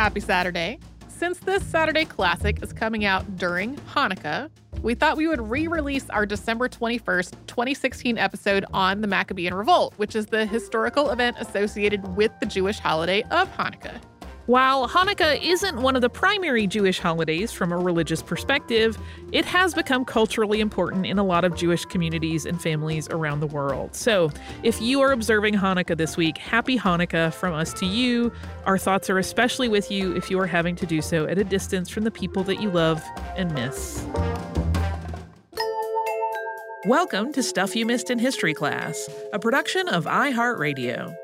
[0.00, 0.78] Happy Saturday.
[1.08, 4.48] Since this Saturday classic is coming out during Hanukkah,
[4.80, 9.92] we thought we would re release our December 21st, 2016 episode on the Maccabean Revolt,
[9.98, 14.00] which is the historical event associated with the Jewish holiday of Hanukkah.
[14.50, 18.98] While Hanukkah isn't one of the primary Jewish holidays from a religious perspective,
[19.30, 23.46] it has become culturally important in a lot of Jewish communities and families around the
[23.46, 23.94] world.
[23.94, 24.32] So,
[24.64, 28.32] if you are observing Hanukkah this week, happy Hanukkah from us to you.
[28.66, 31.44] Our thoughts are especially with you if you are having to do so at a
[31.44, 33.00] distance from the people that you love
[33.36, 34.04] and miss.
[36.86, 41.14] Welcome to Stuff You Missed in History Class, a production of iHeartRadio.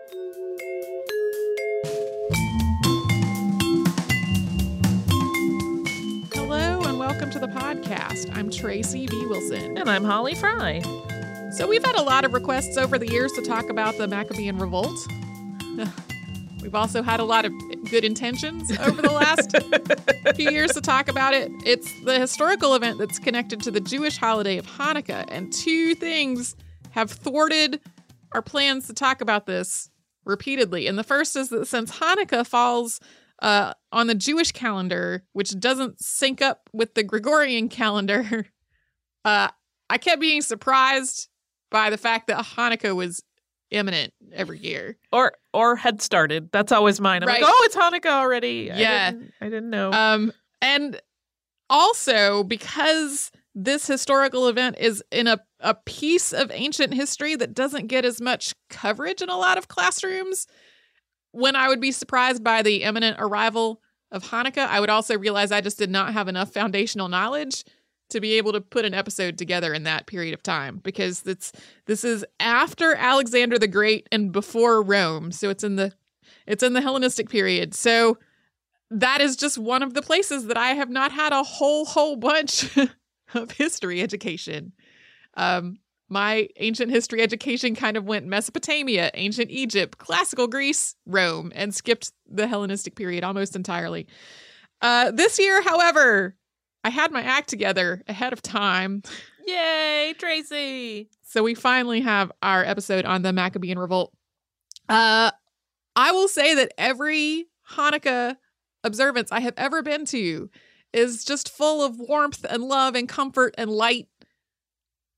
[8.17, 8.37] Podcast.
[8.37, 9.27] I'm Tracy V.
[9.27, 9.79] Wilson.
[9.79, 10.81] And I'm Holly Fry.
[11.53, 14.59] So, we've had a lot of requests over the years to talk about the Maccabean
[14.59, 14.99] Revolt.
[16.63, 17.53] We've also had a lot of
[17.91, 19.57] good intentions over the last
[20.37, 21.49] few years to talk about it.
[21.65, 26.57] It's the historical event that's connected to the Jewish holiday of Hanukkah, and two things
[26.91, 27.81] have thwarted
[28.33, 29.91] our plans to talk about this
[30.25, 30.89] repeatedly.
[30.89, 32.99] And the first is that since Hanukkah falls
[33.43, 38.47] uh, on the Jewish calendar, which doesn't sync up with the Gregorian calendar,
[39.25, 39.49] uh,
[39.91, 41.29] I kept being surprised
[41.71, 43.23] by the fact that Hanukkah was
[43.71, 44.97] imminent every year.
[45.13, 46.51] Or or had started.
[46.53, 47.23] That's always mine.
[47.23, 47.43] I'm Right.
[47.43, 48.71] like, oh, it's Hanukkah already.
[48.71, 49.11] I Yeah.
[49.11, 49.93] didn't, I didn't know.
[49.93, 51.01] Um, and
[51.69, 57.87] also because this historical event is in a, a piece of ancient history that doesn't
[57.89, 60.47] get as much coverage in a lot of classrooms,
[61.37, 65.53] when I would be surprised by the imminent arrival of Hanukkah, I would also realize
[65.53, 67.65] I just did not have enough foundational knowledge
[68.11, 71.53] to be able to put an episode together in that period of time because it's
[71.87, 75.33] this is after Alexander the Great and before Rome.
[75.33, 75.93] So it's in the
[76.47, 77.75] it's in the Hellenistic period.
[77.75, 78.19] So
[78.91, 82.17] that is just one of the places that I have not had a whole whole
[82.17, 82.77] bunch
[83.35, 84.73] of history education.
[85.37, 85.79] Um,
[86.09, 92.13] my ancient history education kind of went Mesopotamia, ancient Egypt, classical Greece, Rome, and skipped
[92.29, 94.07] the Hellenistic period almost entirely.
[94.81, 96.37] Uh, this year, however,
[96.85, 99.03] I had my act together ahead of time.
[99.47, 101.09] Yay, Tracy.
[101.23, 104.13] So we finally have our episode on the Maccabean Revolt.
[104.89, 105.31] Uh,
[105.97, 108.37] I will say that every Hanukkah
[108.85, 110.51] observance I have ever been to
[110.93, 114.09] is just full of warmth and love and comfort and light,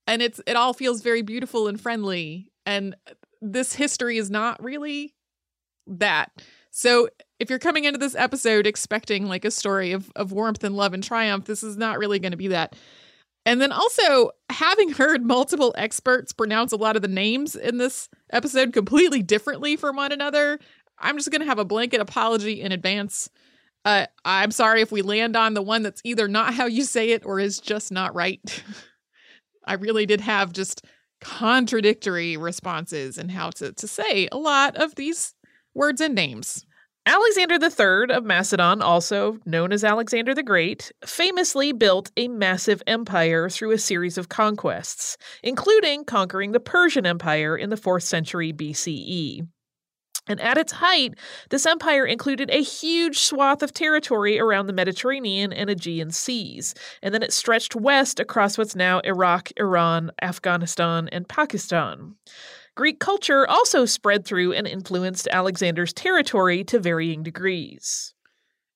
[0.09, 2.51] and it's it all feels very beautiful and friendly.
[2.67, 2.97] And
[3.41, 5.15] this history is not really
[5.87, 6.33] that.
[6.71, 7.09] So
[7.39, 10.95] if you're coming into this episode expecting like a story of of warmth and love
[10.95, 12.75] and triumph, this is not really going to be that.
[13.47, 18.09] And then also, having heard multiple experts pronounce a lot of the names in this
[18.31, 20.59] episode completely differently from one another,
[20.99, 23.31] I'm just going to have a blanket apology in advance.
[23.87, 27.11] Uh, I'm sorry if we land on the one that's either not how you say
[27.11, 28.63] it or is just not right.
[29.69, 30.85] I really did have just
[31.21, 35.35] contradictory responses and how to, to say a lot of these
[35.75, 36.65] words and names.
[37.07, 43.49] Alexander III of Macedon, also known as Alexander the Great, famously built a massive empire
[43.49, 49.47] through a series of conquests, including conquering the Persian Empire in the 4th century BCE.
[50.29, 51.15] And at its height,
[51.49, 57.15] this empire included a huge swath of territory around the Mediterranean and Aegean seas, and
[57.15, 62.15] then it stretched west across what's now Iraq, Iran, Afghanistan, and Pakistan.
[62.77, 68.15] Greek culture also spread through and influenced Alexander's territory to varying degrees.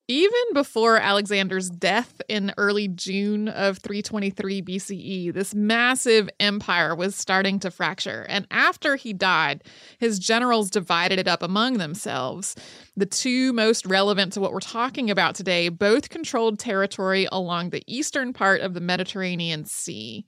[0.09, 7.57] Even before Alexander's death in early June of 323 BCE, this massive empire was starting
[7.59, 8.25] to fracture.
[8.27, 9.63] And after he died,
[9.99, 12.53] his generals divided it up among themselves.
[12.97, 17.83] The two most relevant to what we're talking about today both controlled territory along the
[17.87, 20.25] eastern part of the Mediterranean Sea.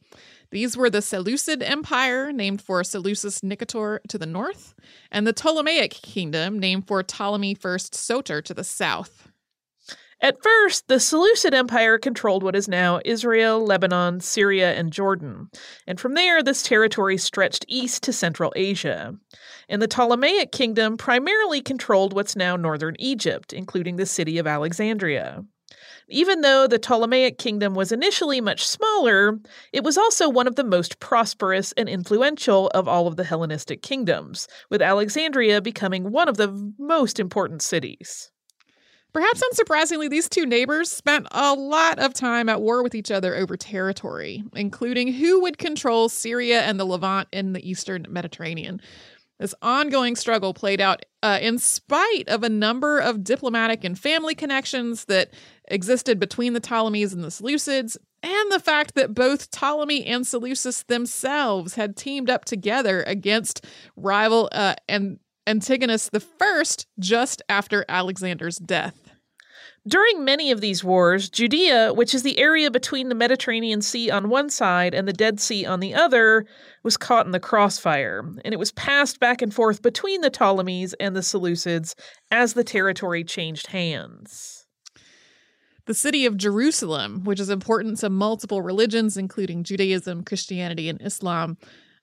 [0.51, 4.73] These were the Seleucid Empire, named for Seleucus Nicator to the north,
[5.11, 9.33] and the Ptolemaic Kingdom, named for Ptolemy I Soter to the south.
[10.21, 15.49] At first, the Seleucid Empire controlled what is now Israel, Lebanon, Syria, and Jordan,
[15.85, 19.15] and from there, this territory stretched east to Central Asia.
[19.67, 25.43] And the Ptolemaic Kingdom primarily controlled what's now northern Egypt, including the city of Alexandria.
[26.07, 29.39] Even though the Ptolemaic kingdom was initially much smaller,
[29.73, 33.81] it was also one of the most prosperous and influential of all of the Hellenistic
[33.81, 38.31] kingdoms, with Alexandria becoming one of the most important cities.
[39.15, 43.33] Perhaps unsurprisingly, these two neighbors spent a lot of time at war with each other
[43.33, 48.81] over territory, including who would control Syria and the Levant in the eastern Mediterranean.
[49.39, 54.35] This ongoing struggle played out uh, in spite of a number of diplomatic and family
[54.35, 55.29] connections that
[55.69, 60.83] existed between the Ptolemies and the Seleucids, and the fact that both Ptolemy and Seleucus
[60.83, 63.65] themselves had teamed up together against
[63.95, 66.63] rival uh, and Antigonus I
[66.99, 69.04] just after Alexander's death.
[69.87, 74.29] During many of these wars, Judea, which is the area between the Mediterranean Sea on
[74.29, 76.47] one side and the Dead Sea on the other,
[76.81, 80.95] was caught in the crossfire, and it was passed back and forth between the Ptolemies
[80.99, 81.93] and the Seleucids
[82.31, 84.65] as the territory changed hands.
[85.85, 91.59] The city of Jerusalem, which is important to multiple religions, including Judaism, Christianity, and Islam,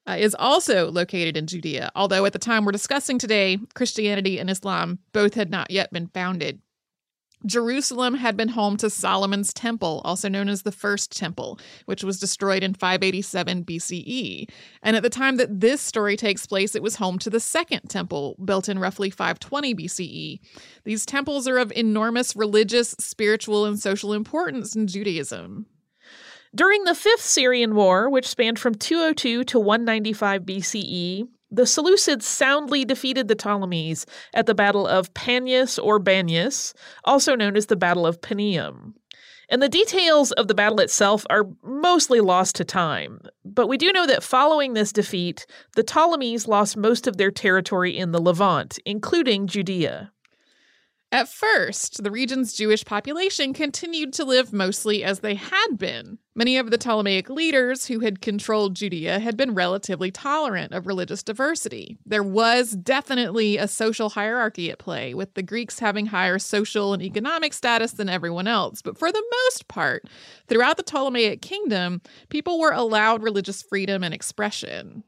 [0.06, 4.48] uh, is also located in Judea, although at the time we're discussing today, Christianity and
[4.48, 6.60] Islam both had not yet been founded.
[7.44, 12.20] Jerusalem had been home to Solomon's Temple, also known as the First Temple, which was
[12.20, 14.48] destroyed in 587 BCE.
[14.82, 17.88] And at the time that this story takes place, it was home to the Second
[17.88, 20.40] Temple, built in roughly 520 BCE.
[20.84, 25.66] These temples are of enormous religious, spiritual, and social importance in Judaism.
[26.54, 32.84] During the Fifth Syrian War, which spanned from 202 to 195 BCE, the Seleucids soundly
[32.84, 36.72] defeated the Ptolemies at the Battle of Panias or Banias,
[37.04, 38.94] also known as the Battle of Panium.
[39.50, 43.20] And the details of the battle itself are mostly lost to time.
[43.44, 45.44] But we do know that following this defeat,
[45.76, 50.10] the Ptolemies lost most of their territory in the Levant, including Judea.
[51.12, 56.16] At first, the region's Jewish population continued to live mostly as they had been.
[56.34, 61.22] Many of the Ptolemaic leaders who had controlled Judea had been relatively tolerant of religious
[61.22, 61.98] diversity.
[62.06, 67.02] There was definitely a social hierarchy at play, with the Greeks having higher social and
[67.02, 68.80] economic status than everyone else.
[68.80, 70.06] But for the most part,
[70.48, 72.00] throughout the Ptolemaic kingdom,
[72.30, 75.04] people were allowed religious freedom and expression.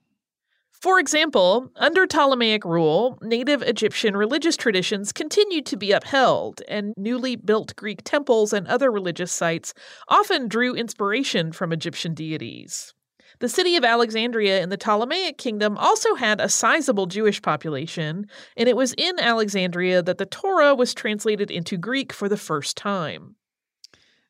[0.84, 7.36] For example, under Ptolemaic rule, native Egyptian religious traditions continued to be upheld, and newly
[7.36, 9.72] built Greek temples and other religious sites
[10.08, 12.92] often drew inspiration from Egyptian deities.
[13.38, 18.68] The city of Alexandria in the Ptolemaic kingdom also had a sizable Jewish population, and
[18.68, 23.36] it was in Alexandria that the Torah was translated into Greek for the first time.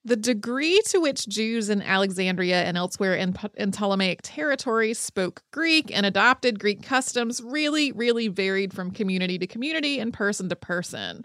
[0.06, 5.90] The degree to which Jews in Alexandria and elsewhere in, in Ptolemaic territory spoke Greek
[5.96, 11.24] and adopted Greek customs really, really varied from community to community and person to person.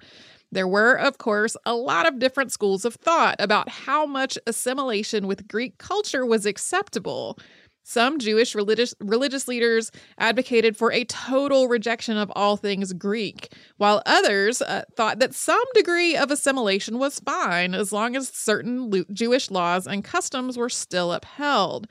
[0.51, 5.27] There were, of course, a lot of different schools of thought about how much assimilation
[5.27, 7.37] with Greek culture was acceptable.
[7.89, 14.03] Some Jewish religious, religious leaders advocated for a total rejection of all things Greek, while
[14.05, 19.49] others uh, thought that some degree of assimilation was fine as long as certain Jewish
[19.49, 21.87] laws and customs were still upheld.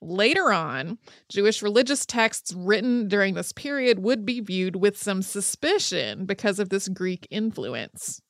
[0.00, 0.98] Later on,
[1.28, 6.70] Jewish religious texts written during this period would be viewed with some suspicion because of
[6.70, 8.20] this Greek influence.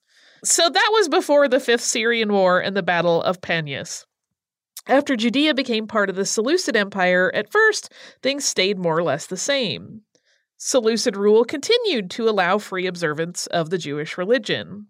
[0.45, 4.05] So that was before the Fifth Syrian War and the Battle of Panias.
[4.89, 7.93] After Judea became part of the Seleucid Empire, at first,
[8.23, 10.03] things stayed more or less the same.
[10.57, 14.87] Seleucid rule continued to allow free observance of the Jewish religion.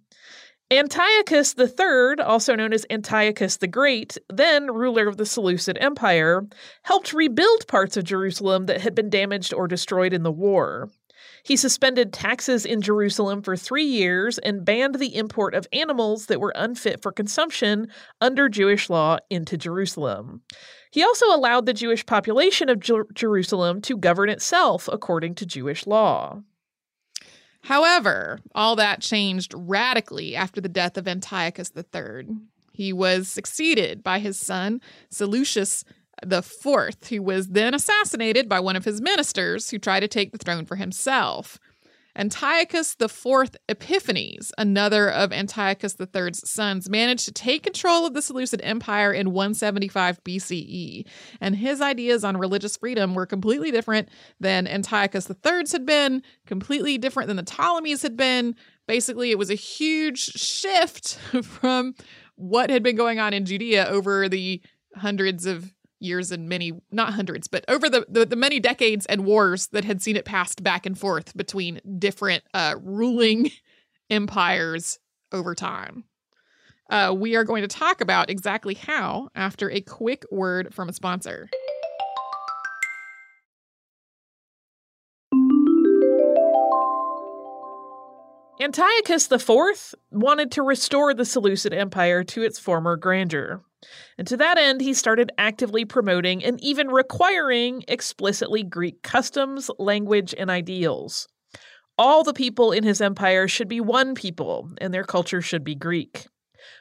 [0.70, 6.42] Antiochus III, also known as Antiochus the Great, then ruler of the Seleucid Empire,
[6.82, 10.90] helped rebuild parts of Jerusalem that had been damaged or destroyed in the war.
[11.46, 16.40] He suspended taxes in Jerusalem for three years and banned the import of animals that
[16.40, 17.86] were unfit for consumption
[18.20, 20.42] under Jewish law into Jerusalem.
[20.90, 25.86] He also allowed the Jewish population of Jer- Jerusalem to govern itself according to Jewish
[25.86, 26.42] law.
[27.62, 32.26] However, all that changed radically after the death of Antiochus III.
[32.72, 34.80] He was succeeded by his son
[35.10, 35.84] Seleucus
[36.24, 40.32] the fourth, who was then assassinated by one of his ministers who tried to take
[40.32, 41.58] the throne for himself.
[42.16, 48.60] Antiochus IV Epiphanes, another of Antiochus III's sons, managed to take control of the Seleucid
[48.64, 51.06] Empire in 175 BCE,
[51.40, 54.08] and his ideas on religious freedom were completely different
[54.40, 58.56] than Antiochus III's had been, completely different than the Ptolemies had been.
[58.88, 61.94] Basically, it was a huge shift from
[62.36, 64.62] what had been going on in Judea over the
[64.96, 69.24] hundreds of years and many not hundreds but over the, the, the many decades and
[69.24, 73.50] wars that had seen it passed back and forth between different uh, ruling
[74.10, 74.98] empires
[75.32, 76.04] over time
[76.90, 80.92] uh, we are going to talk about exactly how after a quick word from a
[80.92, 81.48] sponsor
[88.58, 93.62] Antiochus IV wanted to restore the Seleucid Empire to its former grandeur.
[94.18, 100.34] And to that end, he started actively promoting and even requiring explicitly Greek customs, language,
[100.36, 101.28] and ideals.
[101.98, 105.74] All the people in his empire should be one people, and their culture should be
[105.74, 106.26] Greek.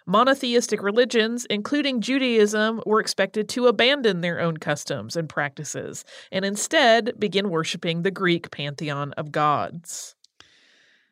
[0.08, 7.14] Monotheistic religions, including Judaism, were expected to abandon their own customs and practices and instead
[7.20, 10.15] begin worshiping the Greek pantheon of gods.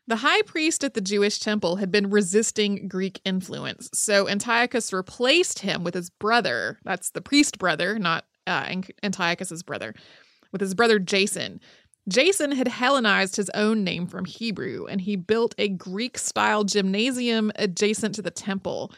[0.05, 5.59] The high priest at the Jewish temple had been resisting Greek influence, so Antiochus replaced
[5.59, 6.79] him with his brother.
[6.83, 9.93] That's the priest brother, not uh, Antiochus's brother,
[10.51, 11.61] with his brother Jason.
[12.09, 17.51] Jason had Hellenized his own name from Hebrew, and he built a Greek style gymnasium
[17.55, 18.91] adjacent to the temple.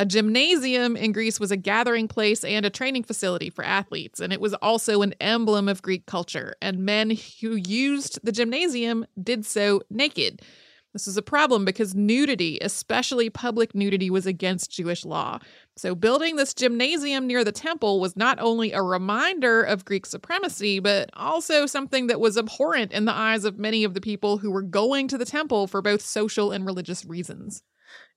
[0.00, 4.32] A gymnasium in Greece was a gathering place and a training facility for athletes, and
[4.32, 6.54] it was also an emblem of Greek culture.
[6.62, 10.40] And men who used the gymnasium did so naked.
[10.92, 15.40] This was a problem because nudity, especially public nudity, was against Jewish law.
[15.76, 20.78] So, building this gymnasium near the temple was not only a reminder of Greek supremacy,
[20.78, 24.52] but also something that was abhorrent in the eyes of many of the people who
[24.52, 27.64] were going to the temple for both social and religious reasons.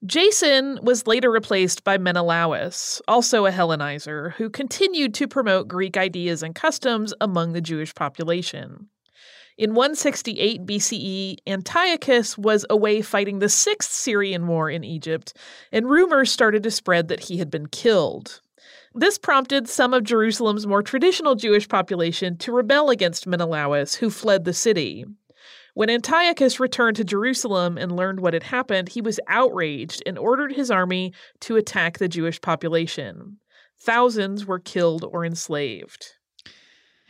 [0.06, 6.42] Jason was later replaced by Menelaus, also a Hellenizer, who continued to promote Greek ideas
[6.42, 8.90] and customs among the Jewish population.
[9.60, 15.38] In 168 BCE, Antiochus was away fighting the Sixth Syrian War in Egypt,
[15.72, 18.42] and rumors started to spread that he had been killed.
[18.96, 24.46] This prompted some of Jerusalem's more traditional Jewish population to rebel against Menelaus, who fled
[24.46, 25.06] the city.
[25.74, 30.54] When Antiochus returned to Jerusalem and learned what had happened, he was outraged and ordered
[30.54, 33.38] his army to attack the Jewish population.
[33.80, 36.14] Thousands were killed or enslaved.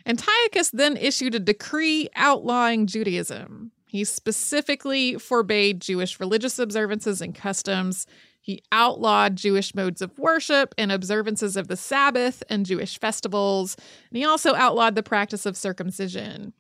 [0.06, 3.72] Antiochus then issued a decree outlawing Judaism.
[3.88, 8.08] He specifically forbade Jewish religious observances and customs.
[8.40, 13.76] He outlawed Jewish modes of worship and observances of the Sabbath and Jewish festivals.
[14.10, 16.54] And he also outlawed the practice of circumcision.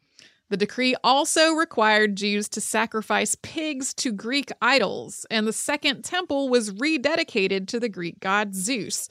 [0.51, 6.49] The decree also required Jews to sacrifice pigs to Greek idols, and the Second Temple
[6.49, 9.07] was rededicated to the Greek god Zeus.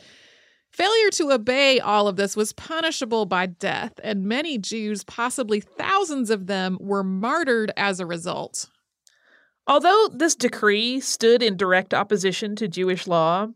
[0.70, 6.28] Failure to obey all of this was punishable by death, and many Jews, possibly thousands
[6.28, 8.68] of them, were martyred as a result.
[9.66, 13.47] Although this decree stood in direct opposition to Jewish law,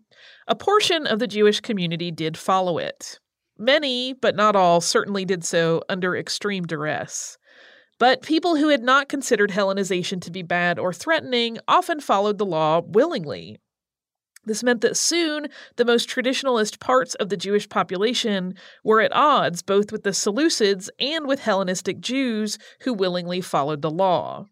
[0.49, 3.21] a portion of the Jewish community did follow it.
[3.59, 7.37] Many, but not all, certainly did so under extreme duress.
[7.99, 12.47] But people who had not considered Hellenization to be bad or threatening often followed the
[12.47, 13.59] law willingly.
[14.47, 19.63] This meant that soon the most traditionalist parts of the Jewish population were at odds
[19.63, 24.47] both with the Seleucids and with Hellenistic Jews who willingly followed the law.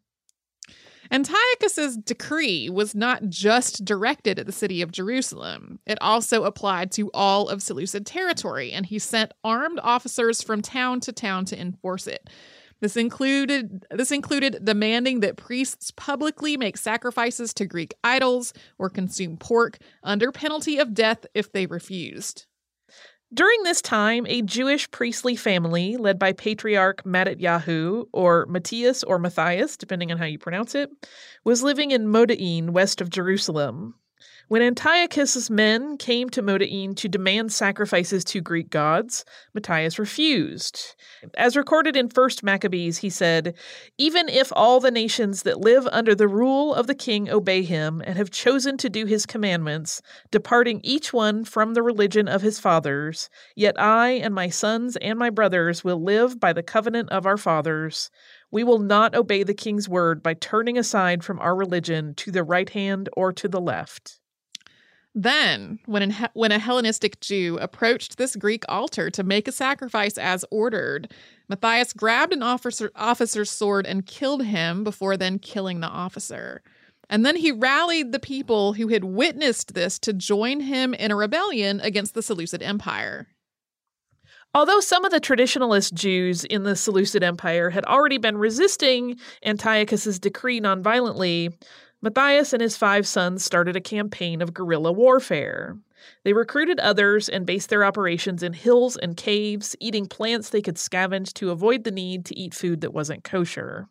[1.11, 5.79] Antiochus's decree was not just directed at the city of Jerusalem.
[5.87, 11.01] It also applied to all of Seleucid territory, and he sent armed officers from town
[11.01, 12.31] to town to enforce it.
[12.83, 19.37] This included this included demanding that priests publicly make sacrifices to Greek idols or consume
[19.37, 22.47] pork under penalty of death if they refused.
[23.33, 29.77] During this time, a Jewish priestly family led by patriarch Mattatyahu, or Matthias or Matthias,
[29.77, 30.91] depending on how you pronounce it,
[31.45, 33.95] was living in Modain, west of Jerusalem.
[34.49, 40.95] When Antiochus's men came to Modain to demand sacrifices to Greek gods, Matthias refused.
[41.39, 43.55] As recorded in 1st Maccabees, he said,
[43.99, 48.03] Even if all the nations that live under the rule of the king obey him
[48.05, 52.59] and have chosen to do his commandments, departing each one from the religion of his
[52.59, 57.27] fathers, yet I and my sons and my brothers will live by the covenant of
[57.27, 58.11] our fathers.
[58.51, 62.45] We will not obey the king's word by turning aside from our religion to the
[62.45, 64.19] right hand or to the left.
[65.15, 70.17] Then, when, an, when a Hellenistic Jew approached this Greek altar to make a sacrifice
[70.17, 71.13] as ordered,
[71.49, 76.63] Matthias grabbed an officer, officer's sword and killed him before then killing the officer.
[77.11, 81.17] And then he rallied the people who had witnessed this to join him in a
[81.17, 83.29] rebellion against the Seleucid Empire.
[84.55, 90.19] Although some of the traditionalist Jews in the Seleucid Empire had already been resisting Antiochus's
[90.19, 91.55] decree nonviolently,
[92.03, 95.79] Matthias and his five sons started a campaign of guerrilla warfare.
[96.25, 100.75] They recruited others and based their operations in hills and caves, eating plants they could
[100.75, 103.89] scavenge to avoid the need to eat food that wasn't kosher.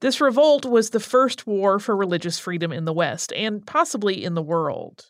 [0.00, 4.34] This revolt was the first war for religious freedom in the West, and possibly in
[4.34, 5.06] the world.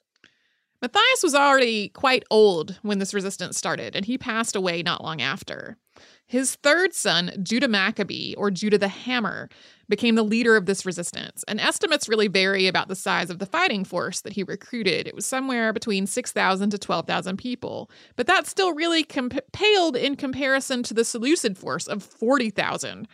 [0.81, 5.21] Matthias was already quite old when this resistance started, and he passed away not long
[5.21, 5.77] after.
[6.27, 9.51] His third son, Judah Maccabee, or Judah the Hammer,
[9.91, 11.45] became the leader of this resistance.
[11.47, 15.07] And estimates really vary about the size of the fighting force that he recruited.
[15.07, 17.91] It was somewhere between 6,000 to 12,000 people.
[18.17, 19.05] But that still really
[19.53, 23.07] paled in comparison to the Seleucid force of 40,000.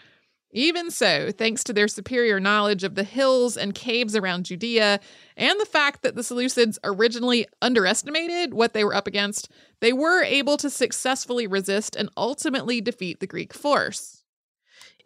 [0.52, 5.00] Even so, thanks to their superior knowledge of the hills and caves around Judea,
[5.37, 10.23] and the fact that the Seleucids originally underestimated what they were up against, they were
[10.23, 14.23] able to successfully resist and ultimately defeat the Greek force.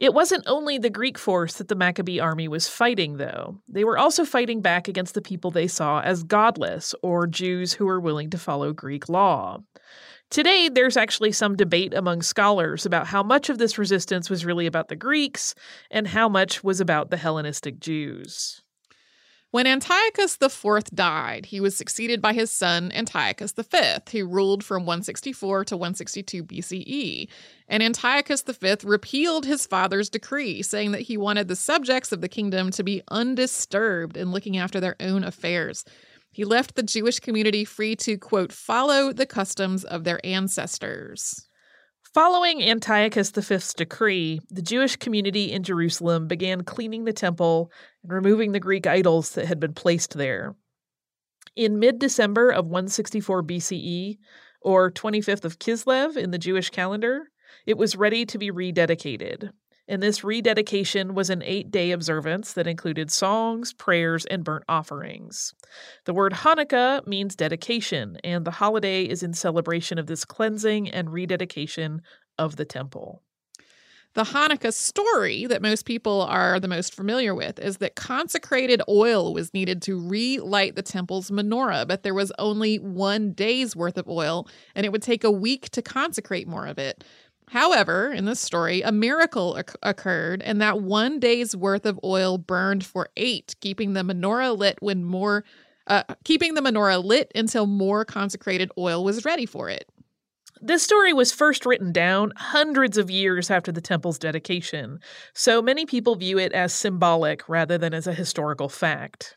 [0.00, 3.60] It wasn't only the Greek force that the Maccabee army was fighting, though.
[3.68, 7.84] They were also fighting back against the people they saw as godless, or Jews who
[7.84, 9.58] were willing to follow Greek law.
[10.30, 14.64] Today, there's actually some debate among scholars about how much of this resistance was really
[14.64, 15.54] about the Greeks
[15.90, 18.62] and how much was about the Hellenistic Jews.
[19.52, 24.86] When Antiochus IV died, he was succeeded by his son Antiochus V, who ruled from
[24.86, 27.28] 164 to 162 BCE.
[27.66, 32.28] And Antiochus V repealed his father's decree, saying that he wanted the subjects of the
[32.28, 35.84] kingdom to be undisturbed in looking after their own affairs.
[36.30, 41.49] He left the Jewish community free to, quote, follow the customs of their ancestors.
[42.12, 47.70] Following Antiochus V's decree, the Jewish community in Jerusalem began cleaning the temple
[48.02, 50.56] and removing the Greek idols that had been placed there.
[51.54, 54.18] In mid December of 164 BCE,
[54.60, 57.30] or 25th of Kislev in the Jewish calendar,
[57.64, 59.50] it was ready to be rededicated
[59.90, 65.52] and this rededication was an eight day observance that included songs, prayers, and burnt offerings.
[66.04, 71.12] The word Hanukkah means dedication, and the holiday is in celebration of this cleansing and
[71.12, 72.02] rededication
[72.38, 73.24] of the temple.
[74.14, 79.32] The Hanukkah story that most people are the most familiar with is that consecrated oil
[79.32, 84.08] was needed to relight the temple's menorah, but there was only one day's worth of
[84.08, 87.04] oil, and it would take a week to consecrate more of it.
[87.50, 92.38] However, in this story, a miracle oc- occurred, and that one day's worth of oil
[92.38, 95.42] burned for eight, keeping the menorah lit when more,
[95.88, 99.88] uh, keeping the menorah lit until more consecrated oil was ready for it.
[100.60, 105.00] This story was first written down hundreds of years after the temple's dedication,
[105.34, 109.34] so many people view it as symbolic rather than as a historical fact.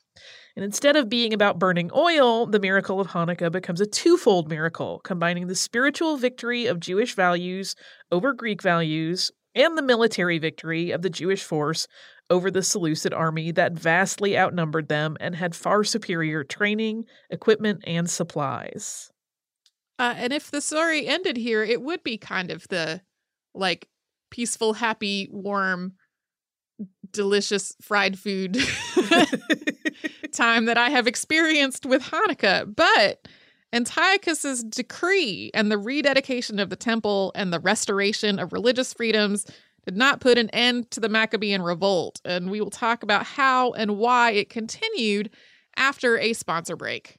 [0.56, 5.00] And instead of being about burning oil, the miracle of Hanukkah becomes a twofold miracle,
[5.04, 7.76] combining the spiritual victory of Jewish values
[8.12, 11.88] over Greek values and the military victory of the Jewish force
[12.30, 18.10] over the Seleucid army that vastly outnumbered them and had far superior training, equipment, and
[18.10, 19.12] supplies.
[20.00, 23.02] Uh, and if the story ended here, it would be kind of the
[23.54, 23.88] like
[24.32, 25.94] peaceful, happy, warm,
[27.12, 28.58] delicious fried food
[30.34, 32.76] time that I have experienced with Hanukkah.
[32.76, 33.28] But
[33.72, 39.46] Antiochus's decree and the rededication of the temple and the restoration of religious freedoms
[39.86, 43.72] did not put an end to the Maccabean revolt, and we will talk about how
[43.72, 45.30] and why it continued
[45.76, 47.18] after a sponsor break.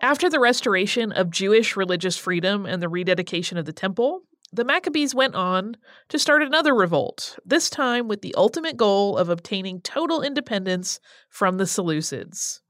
[0.00, 5.14] After the restoration of Jewish religious freedom and the rededication of the temple, the Maccabees
[5.14, 5.76] went on
[6.08, 11.58] to start another revolt, this time with the ultimate goal of obtaining total independence from
[11.58, 12.60] the Seleucids.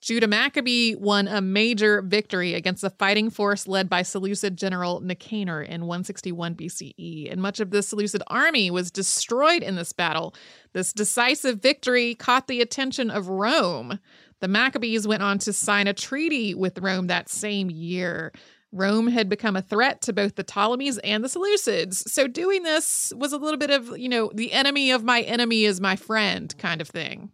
[0.00, 5.60] Judah Maccabee won a major victory against the fighting force led by Seleucid general Nicanor
[5.60, 10.36] in 161 BCE, and much of the Seleucid army was destroyed in this battle.
[10.72, 13.98] This decisive victory caught the attention of Rome.
[14.40, 18.32] The Maccabees went on to sign a treaty with Rome that same year.
[18.72, 21.94] Rome had become a threat to both the Ptolemies and the Seleucids.
[22.08, 25.64] So doing this was a little bit of, you know, the enemy of my enemy
[25.64, 27.30] is my friend kind of thing.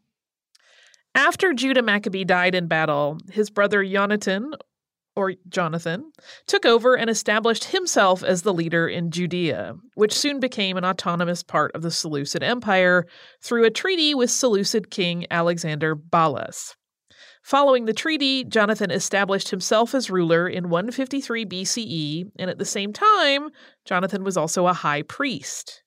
[1.14, 4.52] After Judah Maccabee died in battle, his brother Jonathan,
[5.16, 6.10] or Jonathan,
[6.46, 11.42] took over and established himself as the leader in Judea, which soon became an autonomous
[11.44, 13.06] part of the Seleucid Empire
[13.40, 16.74] through a treaty with Seleucid king Alexander Balas.
[17.44, 22.90] Following the treaty, Jonathan established himself as ruler in 153 BCE, and at the same
[22.90, 23.50] time,
[23.84, 25.82] Jonathan was also a high priest.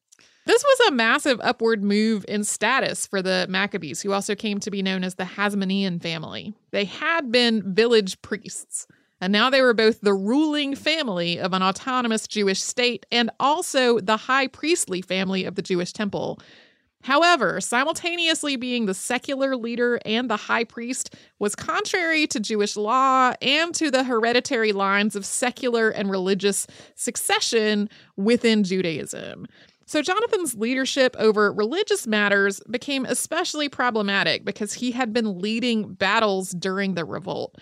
[0.45, 4.69] This was a massive upward move in status for the Maccabees, who also came to
[4.69, 6.53] be known as the Hasmonean family.
[6.69, 8.85] They had been village priests,
[9.19, 13.99] and now they were both the ruling family of an autonomous Jewish state and also
[13.99, 16.39] the high priestly family of the Jewish temple,
[17.03, 23.33] However, simultaneously being the secular leader and the high priest was contrary to Jewish law
[23.41, 29.47] and to the hereditary lines of secular and religious succession within Judaism.
[29.85, 36.51] So, Jonathan's leadership over religious matters became especially problematic because he had been leading battles
[36.51, 37.55] during the revolt.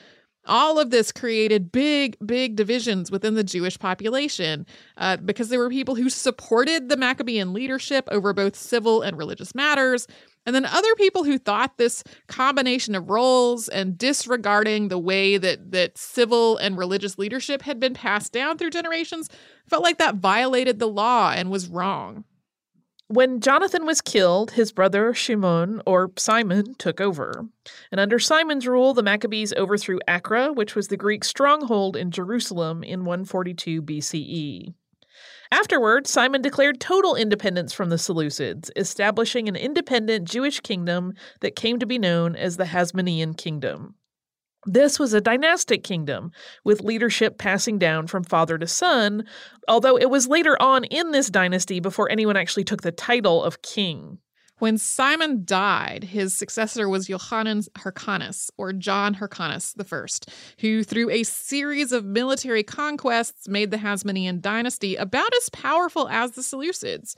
[0.46, 4.66] All of this created big, big divisions within the Jewish population
[4.98, 9.56] uh, because there were people who supported the Maccabean leadership over both civil and religious
[9.56, 10.08] matters,
[10.46, 15.72] and then other people who thought this combination of roles and disregarding the way that
[15.72, 19.30] that civil and religious leadership had been passed down through generations
[19.68, 22.24] felt like that violated the law and was wrong.
[23.08, 27.46] When Jonathan was killed, his brother Shimon, or Simon, took over.
[27.92, 32.84] And under Simon's rule, the Maccabees overthrew Acra, which was the Greek stronghold in Jerusalem
[32.84, 34.74] in 142 BCE.
[35.52, 41.78] Afterward, Simon declared total independence from the Seleucids, establishing an independent Jewish kingdom that came
[41.78, 43.94] to be known as the Hasmonean Kingdom.
[44.66, 46.32] This was a dynastic kingdom,
[46.64, 49.26] with leadership passing down from father to son,
[49.68, 53.62] although it was later on in this dynasty before anyone actually took the title of
[53.62, 54.18] king.
[54.60, 60.06] When Simon died, his successor was Johanan Hyrcanus, or John Hyrcanus I,
[60.62, 66.32] who, through a series of military conquests, made the Hasmonean dynasty about as powerful as
[66.32, 67.16] the Seleucids.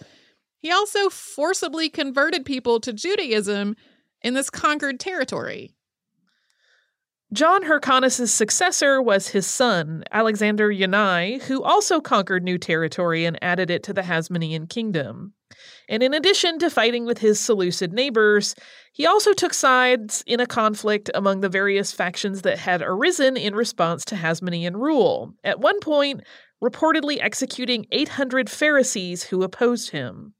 [0.58, 3.76] He also forcibly converted people to Judaism
[4.24, 5.77] in this conquered territory.
[7.34, 13.70] John Hyrcanus' successor was his son, Alexander Yanai, who also conquered new territory and added
[13.70, 15.34] it to the Hasmonean kingdom.
[15.90, 18.56] And in addition to fighting with his Seleucid neighbors,
[18.94, 23.56] he also took sides in a conflict among the various factions that had arisen in
[23.56, 26.22] response to Hasmonean rule, at one point,
[26.63, 30.34] reportedly executing 800 Pharisees who opposed him.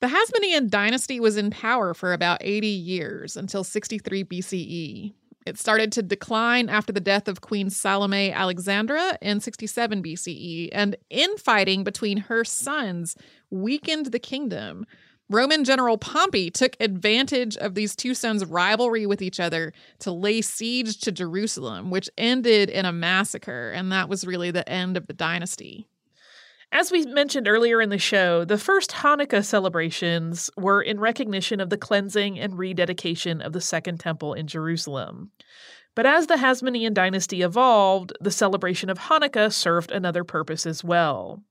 [0.00, 5.14] The Hasmonean dynasty was in power for about 80 years until 63 BCE.
[5.46, 10.96] It started to decline after the death of Queen Salome Alexandra in 67 BCE, and
[11.08, 13.16] infighting between her sons
[13.50, 14.86] weakened the kingdom.
[15.30, 20.42] Roman General Pompey took advantage of these two sons' rivalry with each other to lay
[20.42, 25.06] siege to Jerusalem, which ended in a massacre, and that was really the end of
[25.06, 25.86] the dynasty.
[26.72, 31.68] As we mentioned earlier in the show, the first Hanukkah celebrations were in recognition of
[31.68, 35.32] the cleansing and rededication of the Second Temple in Jerusalem.
[35.96, 41.42] But as the Hasmonean dynasty evolved, the celebration of Hanukkah served another purpose as well.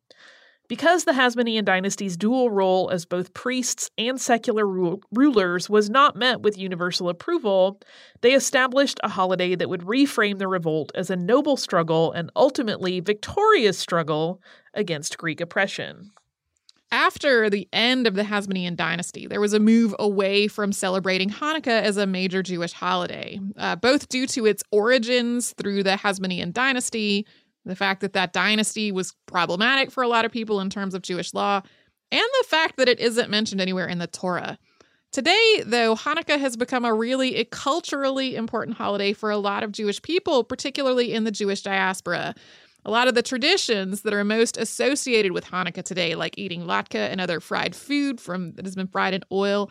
[0.69, 6.15] Because the Hasmonean dynasty's dual role as both priests and secular ru- rulers was not
[6.15, 7.81] met with universal approval,
[8.21, 12.99] they established a holiday that would reframe the revolt as a noble struggle and ultimately
[12.99, 14.41] victorious struggle
[14.75, 16.11] against Greek oppression.
[16.91, 21.81] After the end of the Hasmonean dynasty, there was a move away from celebrating Hanukkah
[21.81, 27.25] as a major Jewish holiday, uh, both due to its origins through the Hasmonean dynasty,
[27.69, 31.01] the fact that that dynasty was problematic for a lot of people in terms of
[31.01, 31.61] Jewish law,
[32.11, 34.57] and the fact that it isn't mentioned anywhere in the Torah.
[35.11, 39.71] Today, though, Hanukkah has become a really a culturally important holiday for a lot of
[39.71, 42.35] Jewish people, particularly in the Jewish diaspora.
[42.85, 46.95] A lot of the traditions that are most associated with Hanukkah today, like eating latke
[46.95, 49.69] and other fried food from that has been fried in oil,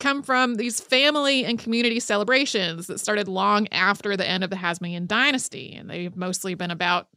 [0.00, 4.56] come from these family and community celebrations that started long after the end of the
[4.56, 7.08] Hasmonean dynasty, and they've mostly been about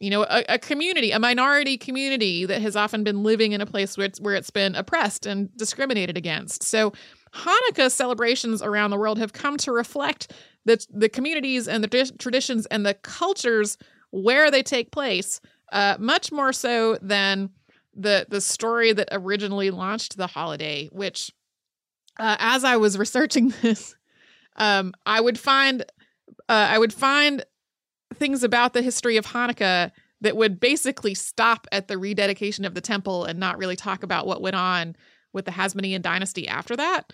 [0.00, 3.66] you know a, a, community a minority community that has often been living in a
[3.66, 6.62] place where it's, where it's been oppressed and discriminated against.
[6.62, 6.92] So
[7.34, 10.32] hanukkah celebrations around the world have come to reflect
[10.64, 13.78] the, the communities and the traditions and the cultures
[14.10, 15.40] where they take place
[15.72, 17.50] uh, much more so than
[17.94, 21.32] the the story that originally launched the holiday which
[22.18, 23.96] uh, as i was researching this
[24.56, 25.82] um, i would find
[26.48, 27.44] uh, i would find
[28.14, 29.90] things about the history of Hanukkah
[30.20, 34.26] that would basically stop at the rededication of the temple and not really talk about
[34.26, 34.96] what went on
[35.32, 37.12] with the Hasmonean dynasty after that.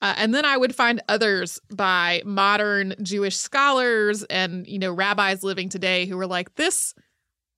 [0.00, 5.42] Uh, and then I would find others by modern Jewish scholars and you know rabbis
[5.42, 6.94] living today who were like, this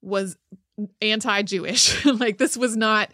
[0.00, 0.36] was
[1.00, 2.04] anti-Jewish.
[2.20, 3.10] like this was not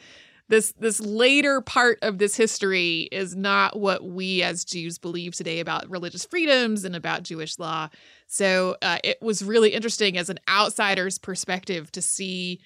[0.52, 5.60] this this later part of this history is not what we as Jews believe today
[5.60, 7.88] about religious freedoms and about Jewish law.
[8.26, 12.60] So uh, it was really interesting as an outsider's perspective to see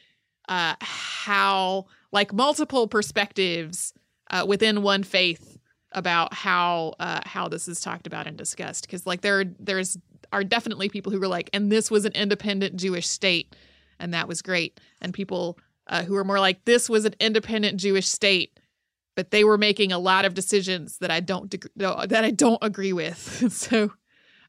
[0.49, 3.93] uh, how, like, multiple perspectives
[4.33, 5.57] uh, within one faith
[5.93, 8.87] about how uh, how this is talked about and discussed.
[8.87, 9.97] Because like there there's
[10.33, 13.55] are definitely people who were like, and this was an independent Jewish state,
[14.01, 15.57] and that was great, and people
[15.89, 18.59] uh, who were more like, this was an independent Jewish state,
[19.15, 22.59] but they were making a lot of decisions that I don't de- that I don't
[22.63, 23.53] agree with.
[23.53, 23.93] so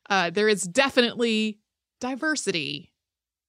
[0.10, 1.60] uh, there is definitely
[2.00, 2.94] diversity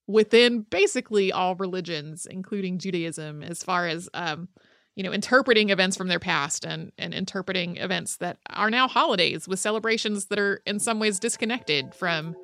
[0.07, 4.49] within basically all religions, including Judaism, as far as um,
[4.95, 9.47] you know, interpreting events from their past and and interpreting events that are now holidays
[9.47, 12.35] with celebrations that are in some ways disconnected from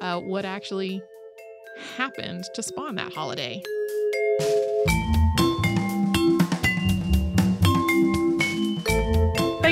[0.00, 1.02] uh, what actually
[1.96, 3.60] happened to spawn that holiday.